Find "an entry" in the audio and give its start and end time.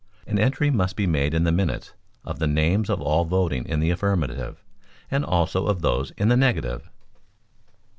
0.25-0.71